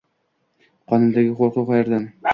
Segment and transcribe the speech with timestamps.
[0.93, 2.13] Qonimdagi qoʼrquv qaerdan?